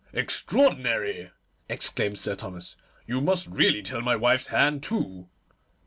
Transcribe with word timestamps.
'Extraordinary!' 0.13 1.29
exclaimed 1.69 2.17
Sir 2.17 2.33
Thomas; 2.33 2.75
'you 3.05 3.21
must 3.21 3.45
really 3.45 3.83
tell 3.83 4.01
my 4.01 4.15
wife's 4.15 4.47
hand, 4.47 4.81
too. 4.81 5.29